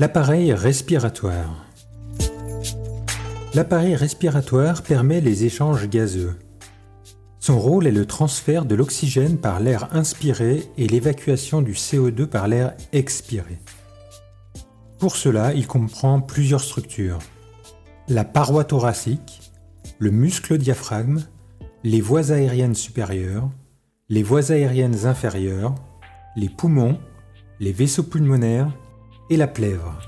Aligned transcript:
L'appareil 0.00 0.54
respiratoire. 0.54 1.66
L'appareil 3.52 3.94
respiratoire 3.94 4.80
permet 4.80 5.20
les 5.20 5.44
échanges 5.44 5.90
gazeux. 5.90 6.38
Son 7.38 7.60
rôle 7.60 7.86
est 7.86 7.92
le 7.92 8.06
transfert 8.06 8.64
de 8.64 8.74
l'oxygène 8.74 9.36
par 9.36 9.60
l'air 9.60 9.94
inspiré 9.94 10.64
et 10.78 10.88
l'évacuation 10.88 11.60
du 11.60 11.74
CO2 11.74 12.24
par 12.24 12.48
l'air 12.48 12.72
expiré. 12.94 13.58
Pour 14.98 15.16
cela, 15.16 15.52
il 15.52 15.66
comprend 15.66 16.22
plusieurs 16.22 16.62
structures. 16.62 17.18
La 18.08 18.24
paroi 18.24 18.64
thoracique, 18.64 19.52
le 19.98 20.10
muscle 20.10 20.56
diaphragme, 20.56 21.26
les 21.84 22.00
voies 22.00 22.32
aériennes 22.32 22.74
supérieures, 22.74 23.50
les 24.08 24.22
voies 24.22 24.50
aériennes 24.50 25.04
inférieures, 25.04 25.74
les 26.36 26.48
poumons, 26.48 26.98
les 27.58 27.72
vaisseaux 27.72 28.04
pulmonaires 28.04 28.72
et 29.30 29.36
la 29.36 29.46
plèvre. 29.46 29.98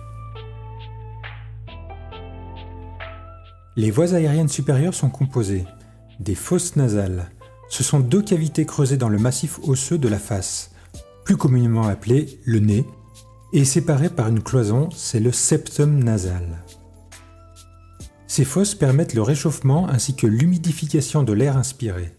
Les 3.77 3.91
voies 3.91 4.15
aériennes 4.15 4.49
supérieures 4.49 4.95
sont 4.95 5.09
composées 5.09 5.65
des 6.21 6.35
fosses 6.35 6.77
nasales. 6.77 7.31
Ce 7.69 7.83
sont 7.83 8.01
deux 8.01 8.23
cavités 8.23 8.67
creusées 8.67 8.97
dans 8.99 9.09
le 9.09 9.19
massif 9.19 9.59
osseux 9.63 9.99
de 9.99 10.09
la 10.09 10.19
face, 10.19 10.73
plus 11.25 11.37
communément 11.37 11.87
appelé 11.87 12.39
le 12.45 12.59
nez, 12.59 12.85
et 13.53 13.65
séparées 13.65 14.11
par 14.11 14.29
une 14.29 14.43
cloison, 14.43 14.89
c'est 14.95 15.21
le 15.21 15.33
septum 15.33 16.03
nasal. 16.03 16.63
Ces 18.27 18.45
fosses 18.45 18.75
permettent 18.75 19.15
le 19.15 19.23
réchauffement 19.23 19.89
ainsi 19.89 20.17
que 20.17 20.27
l'humidification 20.27 21.23
de 21.23 21.33
l'air 21.33 21.57
inspiré. 21.57 22.15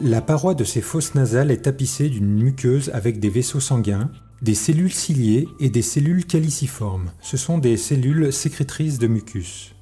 La 0.00 0.20
paroi 0.20 0.54
de 0.54 0.62
ces 0.62 0.80
fosses 0.80 1.16
nasales 1.16 1.50
est 1.50 1.62
tapissée 1.62 2.08
d'une 2.08 2.40
muqueuse 2.40 2.90
avec 2.94 3.18
des 3.18 3.30
vaisseaux 3.30 3.58
sanguins, 3.58 4.10
des 4.42 4.54
cellules 4.54 4.92
ciliées 4.92 5.48
et 5.58 5.70
des 5.70 5.82
cellules 5.82 6.24
caliciformes. 6.24 7.10
Ce 7.20 7.36
sont 7.36 7.58
des 7.58 7.76
cellules 7.76 8.32
sécrétrices 8.32 8.98
de 8.98 9.06
mucus. 9.06 9.74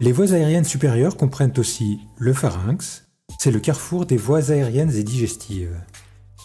Les 0.00 0.12
voies 0.12 0.32
aériennes 0.32 0.64
supérieures 0.64 1.16
comprennent 1.16 1.58
aussi 1.58 2.00
le 2.18 2.32
pharynx, 2.32 3.04
c'est 3.38 3.50
le 3.50 3.60
carrefour 3.60 4.06
des 4.06 4.16
voies 4.16 4.50
aériennes 4.50 4.94
et 4.94 5.02
digestives. 5.02 5.80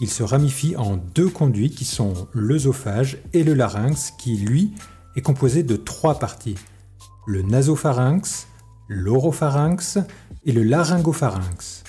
Il 0.00 0.10
se 0.10 0.22
ramifie 0.22 0.76
en 0.76 0.96
deux 0.96 1.28
conduits 1.28 1.70
qui 1.70 1.84
sont 1.84 2.28
l'œsophage 2.32 3.18
et 3.32 3.44
le 3.44 3.54
larynx 3.54 4.12
qui, 4.18 4.36
lui, 4.36 4.72
est 5.16 5.22
composé 5.22 5.62
de 5.62 5.76
trois 5.76 6.18
parties. 6.18 6.56
Le 7.26 7.42
nasopharynx, 7.42 8.46
l'oropharynx 8.88 9.98
et 10.44 10.52
le 10.52 10.62
laryngopharynx. 10.62 11.82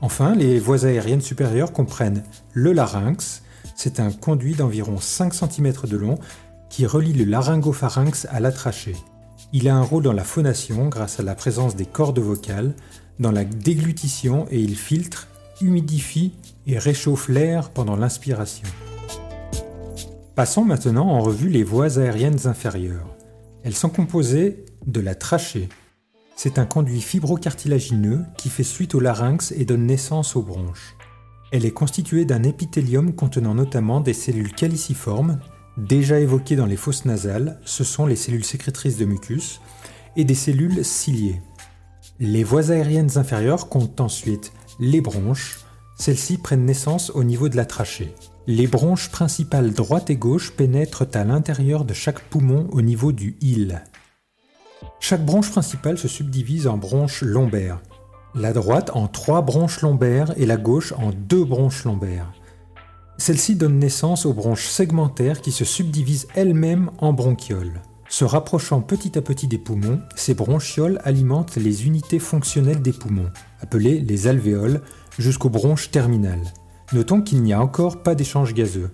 Enfin, 0.00 0.34
les 0.34 0.58
voies 0.60 0.84
aériennes 0.84 1.20
supérieures 1.20 1.72
comprennent 1.72 2.22
le 2.52 2.72
larynx, 2.72 3.42
c'est 3.74 4.00
un 4.00 4.10
conduit 4.10 4.54
d'environ 4.54 4.98
5 4.98 5.34
cm 5.34 5.72
de 5.84 5.96
long 5.96 6.18
qui 6.70 6.86
relie 6.86 7.12
le 7.12 7.24
laryngopharynx 7.24 8.26
à 8.30 8.40
la 8.40 8.52
trachée. 8.52 8.96
Il 9.52 9.68
a 9.68 9.76
un 9.76 9.82
rôle 9.82 10.02
dans 10.02 10.12
la 10.12 10.24
phonation 10.24 10.88
grâce 10.88 11.20
à 11.20 11.22
la 11.22 11.34
présence 11.34 11.76
des 11.76 11.86
cordes 11.86 12.18
vocales, 12.18 12.74
dans 13.20 13.30
la 13.30 13.44
déglutition 13.44 14.46
et 14.50 14.58
il 14.58 14.76
filtre, 14.76 15.28
humidifie 15.60 16.32
et 16.66 16.78
réchauffe 16.78 17.28
l'air 17.28 17.70
pendant 17.70 17.96
l'inspiration. 17.96 18.68
Passons 20.34 20.64
maintenant 20.64 21.06
en 21.06 21.20
revue 21.20 21.48
les 21.48 21.62
voies 21.62 21.98
aériennes 21.98 22.46
inférieures. 22.46 23.06
Elles 23.62 23.76
sont 23.76 23.88
composées 23.88 24.64
de 24.86 25.00
la 25.00 25.14
trachée. 25.14 25.68
C'est 26.34 26.58
un 26.58 26.66
conduit 26.66 27.00
fibrocartilagineux 27.00 28.24
qui 28.36 28.48
fait 28.48 28.64
suite 28.64 28.96
au 28.96 29.00
larynx 29.00 29.52
et 29.52 29.64
donne 29.64 29.86
naissance 29.86 30.34
aux 30.34 30.42
bronches. 30.42 30.96
Elle 31.54 31.66
est 31.66 31.70
constituée 31.70 32.24
d'un 32.24 32.42
épithélium 32.42 33.12
contenant 33.12 33.54
notamment 33.54 34.00
des 34.00 34.12
cellules 34.12 34.52
caliciformes, 34.52 35.38
déjà 35.76 36.18
évoquées 36.18 36.56
dans 36.56 36.66
les 36.66 36.76
fosses 36.76 37.04
nasales, 37.04 37.60
ce 37.64 37.84
sont 37.84 38.06
les 38.06 38.16
cellules 38.16 38.44
sécrétrices 38.44 38.96
de 38.96 39.04
mucus, 39.04 39.60
et 40.16 40.24
des 40.24 40.34
cellules 40.34 40.84
ciliées. 40.84 41.40
Les 42.18 42.42
voies 42.42 42.72
aériennes 42.72 43.16
inférieures 43.18 43.68
comptent 43.68 44.00
ensuite 44.00 44.52
les 44.80 45.00
bronches, 45.00 45.60
celles-ci 45.96 46.38
prennent 46.38 46.64
naissance 46.64 47.10
au 47.10 47.22
niveau 47.22 47.48
de 47.48 47.56
la 47.56 47.66
trachée. 47.66 48.12
Les 48.48 48.66
bronches 48.66 49.10
principales 49.10 49.72
droite 49.72 50.10
et 50.10 50.16
gauche 50.16 50.50
pénètrent 50.56 51.06
à 51.14 51.22
l'intérieur 51.22 51.84
de 51.84 51.94
chaque 51.94 52.18
poumon 52.30 52.66
au 52.72 52.82
niveau 52.82 53.12
du 53.12 53.36
hile. 53.40 53.84
Chaque 54.98 55.24
branche 55.24 55.52
principale 55.52 55.98
se 55.98 56.08
subdivise 56.08 56.66
en 56.66 56.78
branches 56.78 57.22
lombaires. 57.22 57.80
La 58.36 58.52
droite 58.52 58.90
en 58.94 59.06
trois 59.06 59.42
branches 59.42 59.80
lombaires 59.82 60.34
et 60.36 60.44
la 60.44 60.56
gauche 60.56 60.92
en 60.98 61.10
deux 61.12 61.44
branches 61.44 61.84
lombaires. 61.84 62.32
Celles-ci 63.16 63.54
donnent 63.54 63.78
naissance 63.78 64.26
aux 64.26 64.32
branches 64.32 64.66
segmentaires 64.66 65.40
qui 65.40 65.52
se 65.52 65.64
subdivisent 65.64 66.26
elles-mêmes 66.34 66.90
en 66.98 67.12
bronchioles. 67.12 67.80
Se 68.08 68.24
rapprochant 68.24 68.80
petit 68.80 69.16
à 69.16 69.22
petit 69.22 69.46
des 69.46 69.58
poumons, 69.58 70.00
ces 70.16 70.34
bronchioles 70.34 71.00
alimentent 71.04 71.54
les 71.54 71.86
unités 71.86 72.18
fonctionnelles 72.18 72.82
des 72.82 72.92
poumons, 72.92 73.30
appelées 73.60 74.00
les 74.00 74.26
alvéoles, 74.26 74.80
jusqu'aux 75.16 75.48
bronches 75.48 75.92
terminales. 75.92 76.52
Notons 76.92 77.22
qu'il 77.22 77.40
n'y 77.40 77.52
a 77.52 77.62
encore 77.62 78.02
pas 78.02 78.16
d'échange 78.16 78.52
gazeux. 78.52 78.90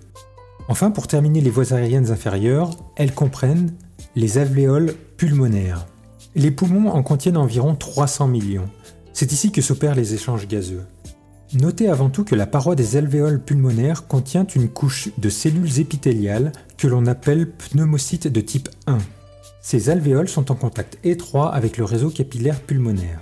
Enfin, 0.67 0.91
pour 0.91 1.07
terminer 1.07 1.41
les 1.41 1.49
voies 1.49 1.73
aériennes 1.73 2.11
inférieures, 2.11 2.69
elles 2.95 3.15
comprennent 3.15 3.73
les 4.15 4.37
alvéoles 4.37 4.93
pulmonaires. 5.17 5.87
Les 6.35 6.51
poumons 6.51 6.91
en 6.91 7.01
contiennent 7.01 7.37
environ 7.37 7.73
300 7.73 8.27
millions. 8.27 8.69
C'est 9.13 9.31
ici 9.31 9.51
que 9.51 9.61
s'opèrent 9.61 9.95
les 9.95 10.13
échanges 10.13 10.47
gazeux. 10.47 10.83
Notez 11.53 11.89
avant 11.89 12.09
tout 12.09 12.23
que 12.23 12.35
la 12.35 12.47
paroi 12.47 12.75
des 12.75 12.95
alvéoles 12.95 13.41
pulmonaires 13.41 14.07
contient 14.07 14.47
une 14.47 14.69
couche 14.69 15.09
de 15.17 15.29
cellules 15.29 15.79
épithéliales 15.79 16.53
que 16.77 16.87
l'on 16.87 17.05
appelle 17.05 17.51
pneumocytes 17.51 18.29
de 18.29 18.39
type 18.39 18.69
1. 18.87 18.99
Ces 19.61 19.89
alvéoles 19.89 20.29
sont 20.29 20.49
en 20.51 20.55
contact 20.55 20.97
étroit 21.03 21.53
avec 21.53 21.77
le 21.77 21.83
réseau 21.83 22.09
capillaire 22.09 22.61
pulmonaire. 22.61 23.19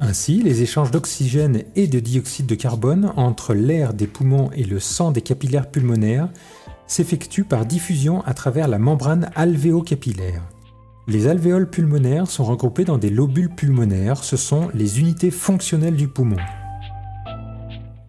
Ainsi, 0.00 0.42
les 0.42 0.62
échanges 0.62 0.90
d'oxygène 0.90 1.62
et 1.74 1.86
de 1.86 1.98
dioxyde 1.98 2.46
de 2.46 2.54
carbone 2.54 3.12
entre 3.16 3.54
l'air 3.54 3.94
des 3.94 4.06
poumons 4.06 4.50
et 4.52 4.64
le 4.64 4.78
sang 4.78 5.10
des 5.12 5.22
capillaires 5.22 5.70
pulmonaires 5.70 6.28
s'effectuent 6.86 7.44
par 7.44 7.64
diffusion 7.64 8.20
à 8.22 8.34
travers 8.34 8.68
la 8.68 8.78
membrane 8.78 9.30
alvéocapillaire. 9.34 10.42
Les 11.08 11.26
alvéoles 11.26 11.68
pulmonaires 11.68 12.28
sont 12.28 12.44
regroupées 12.44 12.84
dans 12.84 12.96
des 12.96 13.10
lobules 13.10 13.50
pulmonaires, 13.50 14.22
ce 14.22 14.36
sont 14.36 14.68
les 14.72 15.00
unités 15.00 15.32
fonctionnelles 15.32 15.96
du 15.96 16.06
poumon. 16.06 16.36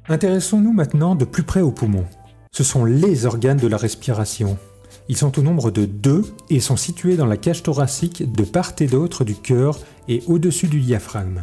Intéressons-nous 0.07 0.73
maintenant 0.73 1.15
de 1.15 1.25
plus 1.25 1.41
près 1.41 1.61
aux 1.61 1.71
poumons. 1.71 2.05
Ce 2.51 2.63
sont 2.63 2.85
les 2.85 3.25
organes 3.25 3.57
de 3.57 3.67
la 3.67 3.77
respiration. 3.77 4.59
Ils 5.09 5.17
sont 5.17 5.39
au 5.39 5.41
nombre 5.41 5.71
de 5.71 5.85
deux 5.85 6.23
et 6.51 6.59
sont 6.59 6.77
situés 6.77 7.17
dans 7.17 7.25
la 7.25 7.37
cage 7.37 7.63
thoracique 7.63 8.31
de 8.31 8.43
part 8.43 8.73
et 8.79 8.85
d'autre 8.85 9.23
du 9.23 9.33
cœur 9.33 9.79
et 10.07 10.21
au-dessus 10.27 10.67
du 10.67 10.79
diaphragme. 10.79 11.41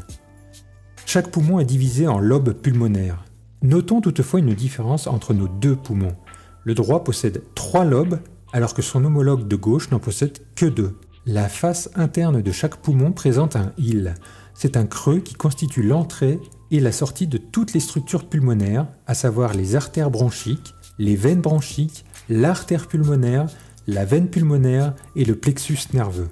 Chaque 1.05 1.33
poumon 1.33 1.59
est 1.59 1.65
divisé 1.65 2.07
en 2.07 2.21
lobes 2.21 2.53
pulmonaires. 2.53 3.25
Notons 3.63 4.01
toutefois 4.01 4.39
une 4.39 4.55
différence 4.55 5.09
entre 5.09 5.35
nos 5.35 5.49
deux 5.49 5.75
poumons. 5.75 6.17
Le 6.63 6.75
droit 6.75 7.03
possède 7.03 7.43
trois 7.57 7.85
lobes 7.85 8.21
alors 8.53 8.73
que 8.73 8.83
son 8.83 9.05
homologue 9.05 9.49
de 9.49 9.57
gauche 9.57 9.91
n'en 9.91 9.99
possède 9.99 10.39
que 10.55 10.67
deux. 10.67 10.95
La 11.27 11.51
face 11.51 11.91
interne 11.97 12.41
de 12.41 12.51
chaque 12.51 12.77
poumon 12.77 13.13
présente 13.13 13.55
un 13.55 13.73
île. 13.77 14.15
C'est 14.55 14.79
un 14.79 14.87
creux 14.87 15.19
qui 15.19 15.35
constitue 15.35 15.83
l'entrée 15.83 16.41
et 16.71 16.81
la 16.81 16.93
sortie 16.93 17.27
de 17.27 17.37
toutes 17.37 17.75
les 17.75 17.81
structures 17.81 18.27
pulmonaires, 18.27 18.87
à 19.07 19.13
savoir 19.13 19.53
les 19.53 19.77
artères 19.77 20.11
bronchiques, 20.11 20.75
les 20.99 21.17
veines 21.17 21.43
bronchiques, 21.43 22.07
l'artère 22.31 22.89
pulmonaire, 22.89 23.47
la 23.87 24.07
veine 24.07 24.29
pulmonaire 24.29 24.95
et 25.15 25.27
le 25.27 25.37
plexus 25.37 25.79
nerveux. 25.93 26.29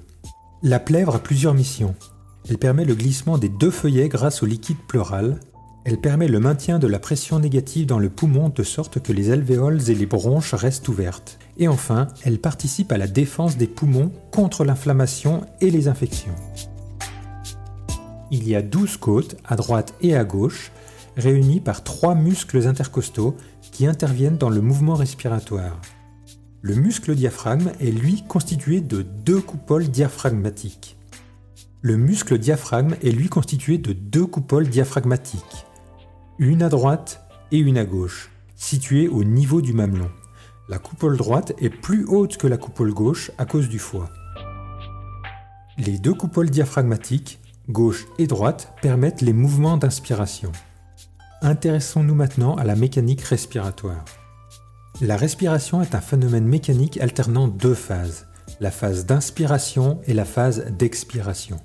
La 0.62 0.80
plèvre 0.80 1.16
a 1.16 1.22
plusieurs 1.22 1.54
missions. 1.54 1.94
Elle 2.48 2.58
permet 2.58 2.86
le 2.86 2.94
glissement 2.94 3.36
des 3.36 3.50
deux 3.50 3.70
feuillets 3.70 4.08
grâce 4.08 4.42
au 4.42 4.46
liquide 4.46 4.78
pleural. 4.88 5.38
Elle 5.90 5.96
permet 5.96 6.28
le 6.28 6.38
maintien 6.38 6.78
de 6.78 6.86
la 6.86 6.98
pression 6.98 7.38
négative 7.38 7.86
dans 7.86 7.98
le 7.98 8.10
poumon 8.10 8.50
de 8.50 8.62
sorte 8.62 9.00
que 9.02 9.10
les 9.10 9.30
alvéoles 9.30 9.88
et 9.88 9.94
les 9.94 10.04
bronches 10.04 10.52
restent 10.52 10.86
ouvertes. 10.86 11.38
Et 11.56 11.66
enfin, 11.66 12.08
elle 12.26 12.38
participe 12.38 12.92
à 12.92 12.98
la 12.98 13.06
défense 13.06 13.56
des 13.56 13.66
poumons 13.66 14.12
contre 14.30 14.66
l'inflammation 14.66 15.46
et 15.62 15.70
les 15.70 15.88
infections. 15.88 16.34
Il 18.30 18.46
y 18.46 18.54
a 18.54 18.60
12 18.60 18.98
côtes, 18.98 19.38
à 19.46 19.56
droite 19.56 19.94
et 20.02 20.14
à 20.14 20.24
gauche, 20.24 20.72
réunies 21.16 21.60
par 21.60 21.82
trois 21.82 22.14
muscles 22.14 22.66
intercostaux 22.66 23.34
qui 23.72 23.86
interviennent 23.86 24.36
dans 24.36 24.50
le 24.50 24.60
mouvement 24.60 24.94
respiratoire. 24.94 25.80
Le 26.60 26.74
muscle 26.74 27.14
diaphragme 27.14 27.70
est 27.80 27.92
lui 27.92 28.24
constitué 28.28 28.82
de 28.82 29.00
deux 29.00 29.40
coupoles 29.40 29.88
diaphragmatiques. 29.88 30.98
Le 31.80 31.96
muscle 31.96 32.36
diaphragme 32.36 32.96
est 33.02 33.12
lui 33.12 33.30
constitué 33.30 33.78
de 33.78 33.94
deux 33.94 34.26
coupoles 34.26 34.68
diaphragmatiques, 34.68 35.64
une 36.38 36.62
à 36.62 36.68
droite 36.68 37.24
et 37.52 37.58
une 37.58 37.78
à 37.78 37.84
gauche, 37.84 38.30
situées 38.56 39.08
au 39.08 39.24
niveau 39.24 39.60
du 39.60 39.72
mamelon. 39.72 40.10
La 40.68 40.78
coupole 40.78 41.16
droite 41.16 41.52
est 41.58 41.70
plus 41.70 42.04
haute 42.04 42.36
que 42.36 42.46
la 42.46 42.56
coupole 42.56 42.92
gauche 42.92 43.30
à 43.38 43.46
cause 43.46 43.68
du 43.68 43.78
foie. 43.78 44.10
Les 45.78 45.98
deux 45.98 46.14
coupoles 46.14 46.50
diaphragmatiques 46.50 47.40
gauche 47.68 48.06
et 48.18 48.26
droite, 48.26 48.74
permettent 48.80 49.20
les 49.20 49.32
mouvements 49.32 49.76
d'inspiration. 49.76 50.52
Intéressons-nous 51.42 52.14
maintenant 52.14 52.56
à 52.56 52.64
la 52.64 52.74
mécanique 52.74 53.20
respiratoire. 53.22 54.04
La 55.00 55.16
respiration 55.16 55.82
est 55.82 55.94
un 55.94 56.00
phénomène 56.00 56.46
mécanique 56.46 56.98
alternant 57.00 57.46
deux 57.46 57.74
phases, 57.74 58.26
la 58.60 58.70
phase 58.70 59.06
d'inspiration 59.06 60.00
et 60.06 60.14
la 60.14 60.24
phase 60.24 60.64
d'expiration. 60.78 61.60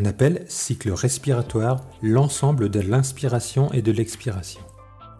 On 0.00 0.04
appelle 0.04 0.44
cycle 0.46 0.92
respiratoire 0.92 1.84
l'ensemble 2.02 2.68
de 2.68 2.78
l'inspiration 2.78 3.72
et 3.72 3.82
de 3.82 3.90
l'expiration. 3.90 4.60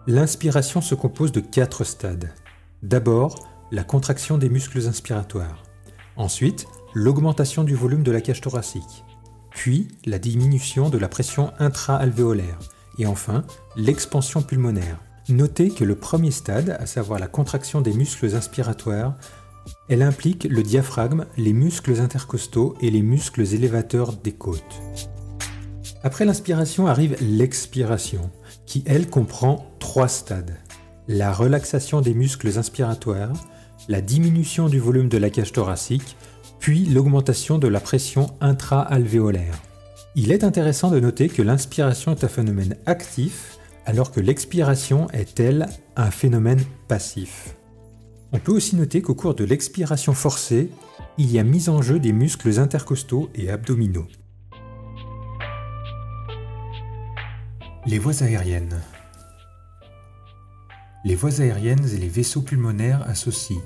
L'inspiration 0.07 0.79
se 0.79 0.95
compose 0.95 1.33
de 1.33 1.41
quatre 1.41 1.83
stades. 1.83 2.33
D'abord, 2.81 3.45
la 3.71 3.83
contraction 3.83 4.37
des 4.37 4.47
muscles 4.47 4.87
inspiratoires. 4.87 5.63
Ensuite, 6.15 6.65
l'augmentation 6.93 7.65
du 7.65 7.75
volume 7.75 8.03
de 8.03 8.11
la 8.11 8.21
cage 8.21 8.39
thoracique. 8.39 9.03
Puis, 9.51 9.89
la 10.05 10.17
diminution 10.17 10.89
de 10.89 10.97
la 10.97 11.09
pression 11.09 11.51
intra-alvéolaire. 11.59 12.59
Et 12.97 13.05
enfin, 13.05 13.43
l'expansion 13.75 14.41
pulmonaire. 14.41 14.99
Notez 15.27 15.71
que 15.71 15.83
le 15.83 15.95
premier 15.95 16.31
stade, 16.31 16.77
à 16.79 16.85
savoir 16.85 17.19
la 17.19 17.27
contraction 17.27 17.81
des 17.81 17.93
muscles 17.93 18.33
inspiratoires, 18.33 19.17
elle 19.89 20.01
implique 20.01 20.45
le 20.45 20.63
diaphragme, 20.63 21.25
les 21.37 21.53
muscles 21.53 21.99
intercostaux 21.99 22.75
et 22.81 22.91
les 22.91 23.01
muscles 23.01 23.41
élévateurs 23.53 24.13
des 24.13 24.31
côtes. 24.31 24.81
Après 26.03 26.25
l'inspiration 26.25 26.87
arrive 26.87 27.15
l'expiration, 27.21 28.29
qui 28.65 28.83
elle 28.85 29.09
comprend 29.09 29.65
trois 29.79 30.07
stades. 30.07 30.55
La 31.07 31.33
relaxation 31.33 32.01
des 32.01 32.13
muscles 32.13 32.57
inspiratoires, 32.57 33.33
la 33.87 34.01
diminution 34.01 34.69
du 34.69 34.79
volume 34.79 35.09
de 35.09 35.17
la 35.17 35.29
cage 35.29 35.51
thoracique, 35.51 36.15
puis 36.59 36.85
l'augmentation 36.85 37.57
de 37.57 37.67
la 37.67 37.79
pression 37.79 38.27
intra-alvéolaire. 38.41 39.55
Il 40.15 40.31
est 40.31 40.43
intéressant 40.43 40.91
de 40.91 40.99
noter 40.99 41.29
que 41.29 41.41
l'inspiration 41.41 42.11
est 42.11 42.23
un 42.23 42.27
phénomène 42.27 42.75
actif, 42.85 43.57
alors 43.85 44.11
que 44.11 44.19
l'expiration 44.19 45.09
est, 45.11 45.39
elle, 45.39 45.67
un 45.95 46.11
phénomène 46.11 46.61
passif. 46.87 47.55
On 48.31 48.39
peut 48.39 48.51
aussi 48.51 48.75
noter 48.75 49.01
qu'au 49.01 49.15
cours 49.15 49.33
de 49.33 49.43
l'expiration 49.43 50.13
forcée, 50.13 50.69
il 51.17 51.31
y 51.31 51.39
a 51.39 51.43
mise 51.43 51.69
en 51.69 51.81
jeu 51.81 51.99
des 51.99 52.13
muscles 52.13 52.59
intercostaux 52.59 53.29
et 53.33 53.49
abdominaux. 53.49 54.07
Les 57.85 57.97
voies 57.97 58.21
aériennes. 58.21 58.81
Les 61.05 61.15
voies 61.15 61.41
aériennes 61.41 61.87
et 61.93 61.97
les 61.97 62.09
vaisseaux 62.09 62.41
pulmonaires 62.41 63.01
associent 63.07 63.61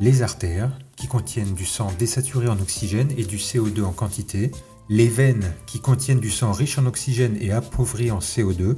les 0.00 0.22
artères, 0.22 0.78
qui 0.96 1.06
contiennent 1.06 1.54
du 1.54 1.64
sang 1.64 1.92
désaturé 1.98 2.48
en 2.48 2.58
oxygène 2.60 3.08
et 3.16 3.24
du 3.24 3.36
CO2 3.36 3.82
en 3.82 3.92
quantité, 3.92 4.50
les 4.88 5.08
veines, 5.08 5.52
qui 5.66 5.80
contiennent 5.80 6.20
du 6.20 6.30
sang 6.30 6.52
riche 6.52 6.78
en 6.78 6.86
oxygène 6.86 7.36
et 7.40 7.52
appauvri 7.52 8.10
en 8.10 8.20
CO2, 8.20 8.76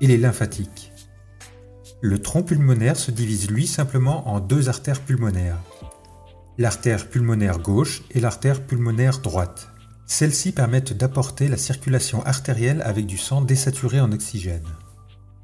et 0.00 0.06
les 0.06 0.18
lymphatiques. 0.18 0.92
Le 2.00 2.20
tronc 2.20 2.44
pulmonaire 2.44 2.96
se 2.96 3.10
divise 3.10 3.50
lui 3.50 3.66
simplement 3.66 4.28
en 4.28 4.38
deux 4.38 4.68
artères 4.68 5.00
pulmonaires, 5.00 5.58
l'artère 6.56 7.08
pulmonaire 7.08 7.58
gauche 7.58 8.04
et 8.12 8.20
l'artère 8.20 8.62
pulmonaire 8.62 9.18
droite. 9.18 9.70
Celles-ci 10.06 10.52
permettent 10.52 10.96
d'apporter 10.96 11.48
la 11.48 11.56
circulation 11.56 12.24
artérielle 12.24 12.82
avec 12.82 13.06
du 13.06 13.18
sang 13.18 13.42
désaturé 13.42 14.00
en 14.00 14.12
oxygène. 14.12 14.62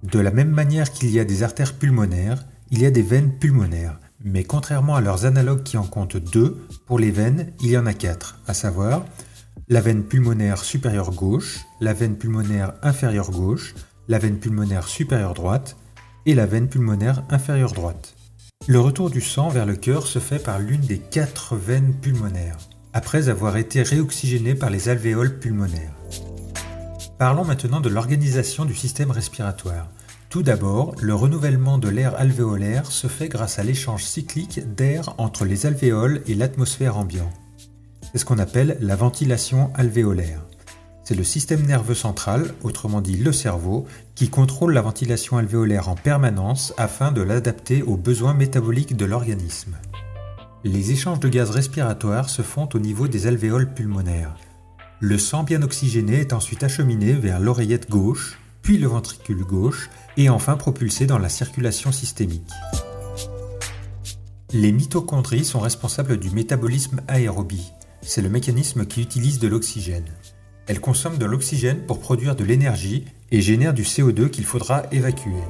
De 0.04 0.20
la 0.20 0.30
même 0.30 0.50
manière 0.50 0.92
qu'il 0.92 1.10
y 1.10 1.18
a 1.18 1.24
des 1.24 1.42
artères 1.42 1.74
pulmonaires, 1.74 2.44
il 2.70 2.80
y 2.80 2.86
a 2.86 2.92
des 2.92 3.02
veines 3.02 3.36
pulmonaires, 3.36 3.98
mais 4.22 4.44
contrairement 4.44 4.94
à 4.94 5.00
leurs 5.00 5.26
analogues 5.26 5.64
qui 5.64 5.76
en 5.76 5.82
comptent 5.82 6.18
deux, 6.18 6.56
pour 6.86 7.00
les 7.00 7.10
veines, 7.10 7.52
il 7.62 7.70
y 7.70 7.78
en 7.78 7.86
a 7.86 7.94
quatre, 7.94 8.38
à 8.46 8.54
savoir 8.54 9.04
la 9.68 9.80
veine 9.80 10.04
pulmonaire 10.04 10.62
supérieure 10.62 11.10
gauche, 11.10 11.64
la 11.80 11.94
veine 11.94 12.16
pulmonaire 12.16 12.74
inférieure 12.82 13.32
gauche, 13.32 13.74
la 14.06 14.20
veine 14.20 14.38
pulmonaire 14.38 14.86
supérieure 14.86 15.34
droite 15.34 15.76
et 16.26 16.34
la 16.34 16.46
veine 16.46 16.68
pulmonaire 16.68 17.22
inférieure 17.30 17.72
droite. 17.72 18.14
Le 18.66 18.80
retour 18.80 19.10
du 19.10 19.20
sang 19.20 19.48
vers 19.48 19.66
le 19.66 19.76
cœur 19.76 20.06
se 20.06 20.18
fait 20.18 20.38
par 20.38 20.58
l'une 20.58 20.80
des 20.80 20.98
quatre 20.98 21.54
veines 21.54 21.94
pulmonaires, 21.94 22.56
après 22.92 23.28
avoir 23.28 23.56
été 23.56 23.82
réoxygéné 23.82 24.54
par 24.54 24.70
les 24.70 24.88
alvéoles 24.88 25.38
pulmonaires. 25.38 25.94
Parlons 27.18 27.44
maintenant 27.44 27.80
de 27.80 27.88
l'organisation 27.88 28.64
du 28.64 28.74
système 28.74 29.10
respiratoire. 29.10 29.88
Tout 30.30 30.42
d'abord, 30.42 30.96
le 31.00 31.14
renouvellement 31.14 31.78
de 31.78 31.88
l'air 31.88 32.14
alvéolaire 32.18 32.90
se 32.90 33.06
fait 33.06 33.28
grâce 33.28 33.58
à 33.58 33.62
l'échange 33.62 34.02
cyclique 34.02 34.74
d'air 34.74 35.14
entre 35.18 35.44
les 35.44 35.66
alvéoles 35.66 36.22
et 36.26 36.34
l'atmosphère 36.34 36.96
ambiante. 36.96 37.32
C'est 38.10 38.18
ce 38.18 38.24
qu'on 38.24 38.38
appelle 38.38 38.78
la 38.80 38.96
ventilation 38.96 39.70
alvéolaire. 39.74 40.40
C'est 41.04 41.14
le 41.14 41.22
système 41.22 41.66
nerveux 41.66 41.94
central, 41.94 42.54
autrement 42.62 43.02
dit 43.02 43.16
le 43.16 43.30
cerveau, 43.30 43.86
qui 44.14 44.30
contrôle 44.30 44.72
la 44.72 44.80
ventilation 44.80 45.36
alvéolaire 45.36 45.90
en 45.90 45.96
permanence 45.96 46.72
afin 46.78 47.12
de 47.12 47.20
l'adapter 47.20 47.82
aux 47.82 47.98
besoins 47.98 48.32
métaboliques 48.32 48.96
de 48.96 49.04
l'organisme. 49.04 49.76
Les 50.64 50.92
échanges 50.92 51.20
de 51.20 51.28
gaz 51.28 51.50
respiratoires 51.50 52.30
se 52.30 52.40
font 52.40 52.70
au 52.72 52.78
niveau 52.78 53.06
des 53.06 53.26
alvéoles 53.26 53.74
pulmonaires. 53.74 54.34
Le 54.98 55.18
sang 55.18 55.42
bien 55.42 55.60
oxygéné 55.62 56.20
est 56.20 56.32
ensuite 56.32 56.64
acheminé 56.64 57.12
vers 57.12 57.38
l'oreillette 57.38 57.90
gauche, 57.90 58.38
puis 58.62 58.78
le 58.78 58.86
ventricule 58.86 59.44
gauche, 59.44 59.90
et 60.16 60.30
enfin 60.30 60.56
propulsé 60.56 61.04
dans 61.04 61.18
la 61.18 61.28
circulation 61.28 61.92
systémique. 61.92 62.50
Les 64.54 64.72
mitochondries 64.72 65.44
sont 65.44 65.60
responsables 65.60 66.16
du 66.16 66.30
métabolisme 66.30 67.02
aérobie. 67.08 67.72
C'est 68.00 68.22
le 68.22 68.30
mécanisme 68.30 68.86
qui 68.86 69.02
utilise 69.02 69.38
de 69.40 69.48
l'oxygène. 69.48 70.08
Elle 70.66 70.80
consomme 70.80 71.18
de 71.18 71.26
l'oxygène 71.26 71.84
pour 71.86 72.00
produire 72.00 72.36
de 72.36 72.44
l'énergie 72.44 73.04
et 73.30 73.42
génère 73.42 73.74
du 73.74 73.82
CO2 73.82 74.30
qu'il 74.30 74.44
faudra 74.44 74.84
évacuer. 74.92 75.42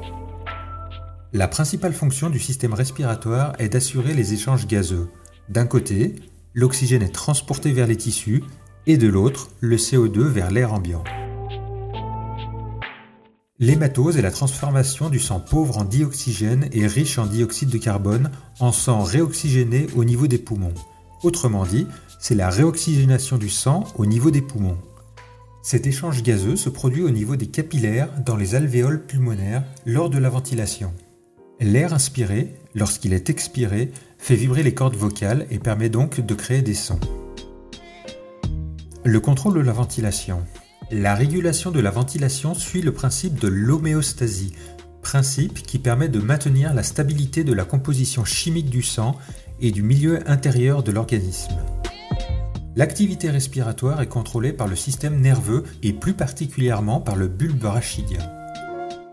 La 1.32 1.49
principale 1.49 1.93
fonction 1.93 2.31
du 2.31 2.40
système 2.40 2.75
respiratoire 2.75 3.55
est 3.58 3.69
d'assurer 3.69 4.14
les 4.14 4.34
échanges 4.34 4.66
gazeux. 4.66 5.08
D'un 5.49 5.66
côté, 5.66 6.16
l'oxygène 6.52 7.02
est 7.02 7.14
transporté 7.14 7.72
vers 7.72 7.87
les 7.87 7.96
tissus 7.96 8.43
et 8.87 8.96
de 8.96 9.08
l'autre, 9.08 9.50
le 9.61 9.76
CO2 9.76 10.20
vers 10.20 10.50
l'air 10.50 10.72
ambiant. 10.72 11.05
L'hématose 13.60 14.17
est 14.17 14.22
la 14.22 14.32
transformation 14.32 15.10
du 15.10 15.20
sang 15.20 15.38
pauvre 15.38 15.78
en 15.78 15.84
dioxygène 15.84 16.69
et 16.72 16.88
riche 16.88 17.19
en 17.19 17.26
dioxyde 17.26 17.70
de 17.70 17.78
carbone 17.78 18.31
en 18.58 18.72
sang 18.72 19.02
réoxygéné 19.05 19.87
au 19.94 20.05
niveau 20.05 20.26
des 20.26 20.38
poumons. 20.38 20.75
Autrement 21.22 21.64
dit, 21.64 21.87
c'est 22.19 22.34
la 22.34 22.50
réoxygénation 22.50 23.38
du 23.38 23.49
sang 23.49 23.84
au 23.96 24.06
niveau 24.06 24.32
des 24.32 24.43
poumons. 24.43 24.78
Cet 25.64 25.87
échange 25.87 26.22
gazeux 26.22 26.56
se 26.56 26.69
produit 26.69 27.02
au 27.02 27.08
niveau 27.08 27.37
des 27.37 27.46
capillaires 27.46 28.11
dans 28.22 28.37
les 28.37 28.55
alvéoles 28.55 29.06
pulmonaires 29.06 29.64
lors 29.87 30.11
de 30.11 30.19
la 30.19 30.28
ventilation. 30.28 30.93
L'air 31.58 31.94
inspiré, 31.94 32.52
lorsqu'il 32.75 33.14
est 33.14 33.31
expiré, 33.31 33.90
fait 34.19 34.34
vibrer 34.34 34.62
les 34.62 34.74
cordes 34.74 34.94
vocales 34.94 35.46
et 35.50 35.58
permet 35.58 35.89
donc 35.89 36.20
de 36.20 36.34
créer 36.34 36.60
des 36.60 36.74
sons. 36.74 37.00
Le 39.05 39.20
contrôle 39.20 39.55
de 39.55 39.60
la 39.60 39.72
ventilation. 39.72 40.44
La 40.91 41.15
régulation 41.15 41.70
de 41.70 41.81
la 41.81 41.91
ventilation 41.91 42.53
suit 42.55 42.82
le 42.82 42.93
principe 42.93 43.41
de 43.41 43.48
l'homéostasie, 43.48 44.53
principe 45.00 45.62
qui 45.62 45.79
permet 45.79 46.10
de 46.10 46.20
maintenir 46.20 46.74
la 46.74 46.82
stabilité 46.82 47.43
de 47.43 47.55
la 47.55 47.65
composition 47.65 48.27
chimique 48.27 48.69
du 48.69 48.82
sang 48.82 49.17
et 49.62 49.70
du 49.70 49.82
milieu 49.82 50.31
intérieur 50.31 50.82
de 50.82 50.93
l'organisme. 50.93 51.56
L'activité 52.76 53.31
respiratoire 53.31 54.02
est 54.02 54.08
contrôlée 54.08 54.52
par 54.52 54.66
le 54.66 54.74
système 54.74 55.20
nerveux 55.20 55.62
et 55.84 55.93
plus 55.93 56.14
particulièrement 56.14 57.00
par 57.00 57.14
le 57.14 57.28
bulbe 57.28 57.64
rachidien. 57.64 58.19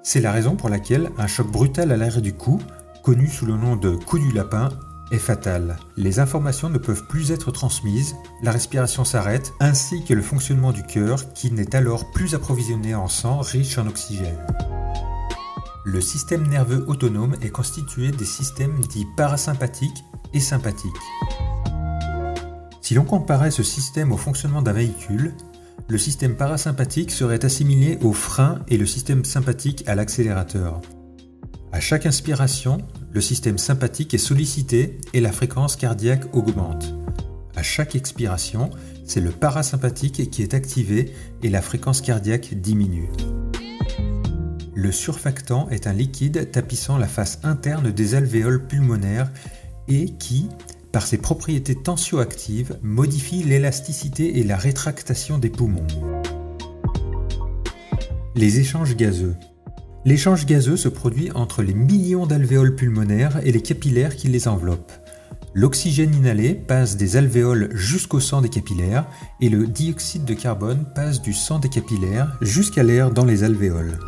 C'est 0.01 0.21
la 0.21 0.31
raison 0.31 0.55
pour 0.55 0.69
laquelle 0.69 1.11
un 1.19 1.27
choc 1.27 1.51
brutal 1.51 1.91
à 1.91 1.97
l'arrière 1.97 2.23
du 2.23 2.33
cou, 2.33 2.59
connu 3.03 3.27
sous 3.27 3.45
le 3.45 3.55
nom 3.55 3.75
de 3.75 3.91
coup 3.91 4.17
du 4.17 4.31
lapin, 4.31 4.69
est 5.11 5.19
fatal. 5.19 5.77
Les 5.95 6.19
informations 6.19 6.69
ne 6.69 6.79
peuvent 6.79 7.05
plus 7.07 7.31
être 7.31 7.51
transmises, 7.51 8.15
la 8.41 8.51
respiration 8.51 9.05
s'arrête, 9.05 9.53
ainsi 9.59 10.03
que 10.05 10.15
le 10.15 10.23
fonctionnement 10.23 10.71
du 10.71 10.81
cœur 10.83 11.31
qui 11.33 11.51
n'est 11.51 11.75
alors 11.75 12.11
plus 12.11 12.33
approvisionné 12.33 12.95
en 12.95 13.07
sang 13.07 13.41
riche 13.41 13.77
en 13.77 13.85
oxygène. 13.85 14.39
Le 15.83 16.01
système 16.01 16.47
nerveux 16.47 16.83
autonome 16.87 17.35
est 17.41 17.49
constitué 17.49 18.11
des 18.11 18.25
systèmes 18.25 18.79
dits 18.89 19.07
parasympathiques 19.17 20.03
et 20.33 20.39
sympathiques. 20.39 20.91
Si 22.91 22.95
l'on 22.95 23.05
comparait 23.05 23.51
ce 23.51 23.63
système 23.63 24.11
au 24.11 24.17
fonctionnement 24.17 24.61
d'un 24.61 24.73
véhicule, 24.73 25.31
le 25.87 25.97
système 25.97 26.35
parasympathique 26.35 27.11
serait 27.11 27.45
assimilé 27.45 27.97
au 28.01 28.11
frein 28.11 28.59
et 28.67 28.75
le 28.75 28.85
système 28.85 29.23
sympathique 29.23 29.85
à 29.87 29.95
l'accélérateur. 29.95 30.81
À 31.71 31.79
chaque 31.79 32.05
inspiration, 32.05 32.79
le 33.13 33.21
système 33.21 33.57
sympathique 33.57 34.13
est 34.13 34.17
sollicité 34.17 34.97
et 35.13 35.21
la 35.21 35.31
fréquence 35.31 35.77
cardiaque 35.77 36.35
augmente. 36.35 36.93
À 37.55 37.63
chaque 37.63 37.95
expiration, 37.95 38.69
c'est 39.05 39.21
le 39.21 39.31
parasympathique 39.31 40.29
qui 40.29 40.43
est 40.43 40.53
activé 40.53 41.13
et 41.43 41.49
la 41.49 41.61
fréquence 41.61 42.01
cardiaque 42.01 42.55
diminue. 42.55 43.09
Le 44.75 44.91
surfactant 44.91 45.69
est 45.69 45.87
un 45.87 45.93
liquide 45.93 46.51
tapissant 46.51 46.97
la 46.97 47.07
face 47.07 47.39
interne 47.43 47.89
des 47.89 48.15
alvéoles 48.15 48.67
pulmonaires 48.67 49.31
et 49.87 50.07
qui, 50.17 50.49
par 50.91 51.07
ses 51.07 51.17
propriétés 51.17 51.75
tensioactives, 51.75 52.77
modifie 52.81 53.43
l'élasticité 53.43 54.39
et 54.39 54.43
la 54.43 54.57
rétractation 54.57 55.37
des 55.37 55.49
poumons. 55.49 55.87
Les 58.35 58.59
échanges 58.59 58.95
gazeux. 58.95 59.35
L'échange 60.03 60.45
gazeux 60.45 60.77
se 60.77 60.89
produit 60.89 61.31
entre 61.31 61.61
les 61.61 61.73
millions 61.73 62.25
d'alvéoles 62.25 62.75
pulmonaires 62.75 63.39
et 63.45 63.51
les 63.51 63.61
capillaires 63.61 64.15
qui 64.15 64.27
les 64.27 64.47
enveloppent. 64.47 64.93
L'oxygène 65.53 66.15
inhalé 66.15 66.53
passe 66.53 66.95
des 66.95 67.17
alvéoles 67.17 67.69
jusqu'au 67.75 68.21
sang 68.21 68.41
des 68.41 68.49
capillaires 68.49 69.05
et 69.41 69.49
le 69.49 69.67
dioxyde 69.67 70.23
de 70.23 70.33
carbone 70.33 70.85
passe 70.95 71.21
du 71.21 71.33
sang 71.33 71.59
des 71.59 71.67
capillaires 71.67 72.37
jusqu'à 72.41 72.83
l'air 72.83 73.11
dans 73.11 73.25
les 73.25 73.43
alvéoles. 73.43 73.99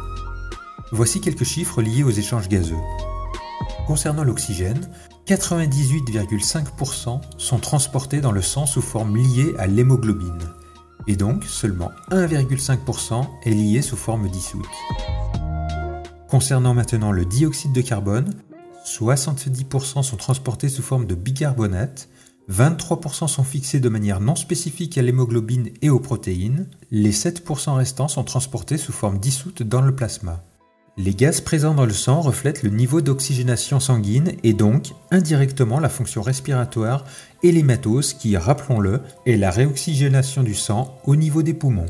Voici 0.93 1.19
quelques 1.19 1.43
chiffres 1.43 1.81
liés 1.81 2.03
aux 2.03 2.11
échanges 2.11 2.47
gazeux. 2.47 2.77
Concernant 3.87 4.23
l'oxygène, 4.23 4.87
98,5% 5.25 7.21
sont 7.37 7.59
transportés 7.59 8.19
dans 8.19 8.33
le 8.33 8.41
sang 8.41 8.65
sous 8.65 8.81
forme 8.81 9.15
liée 9.15 9.53
à 9.57 9.67
l'hémoglobine, 9.67 10.49
et 11.07 11.15
donc 11.15 11.45
seulement 11.45 11.91
1,5% 12.11 13.25
est 13.45 13.51
lié 13.51 13.81
sous 13.81 13.95
forme 13.95 14.27
dissoute. 14.27 14.67
Concernant 16.27 16.73
maintenant 16.73 17.13
le 17.13 17.23
dioxyde 17.23 17.71
de 17.71 17.79
carbone, 17.79 18.33
70% 18.85 20.03
sont 20.03 20.17
transportés 20.17 20.67
sous 20.67 20.81
forme 20.81 21.05
de 21.05 21.15
bicarbonate, 21.15 22.09
23% 22.51 23.29
sont 23.29 23.45
fixés 23.45 23.79
de 23.79 23.87
manière 23.87 24.19
non 24.19 24.35
spécifique 24.35 24.97
à 24.97 25.01
l'hémoglobine 25.01 25.69
et 25.81 25.89
aux 25.89 26.01
protéines, 26.01 26.67
les 26.91 27.13
7% 27.13 27.75
restants 27.75 28.09
sont 28.09 28.25
transportés 28.25 28.77
sous 28.77 28.91
forme 28.91 29.19
dissoute 29.19 29.63
dans 29.63 29.81
le 29.81 29.95
plasma. 29.95 30.43
Les 30.95 31.15
gaz 31.15 31.41
présents 31.41 31.73
dans 31.73 31.87
le 31.87 31.93
sang 31.93 32.21
reflètent 32.21 32.61
le 32.61 32.69
niveau 32.69 33.01
d'oxygénation 33.01 33.79
sanguine 33.79 34.33
et 34.43 34.53
donc 34.53 34.91
indirectement 35.09 35.79
la 35.79 35.89
fonction 35.89 36.21
respiratoire 36.21 37.03
et 37.41 37.51
l'hématose 37.51 38.13
qui, 38.13 38.37
rappelons-le, 38.37 39.01
est 39.25 39.37
la 39.37 39.49
réoxygénation 39.49 40.43
du 40.43 40.53
sang 40.53 40.99
au 41.05 41.15
niveau 41.15 41.41
des 41.41 41.55
poumons. 41.55 41.87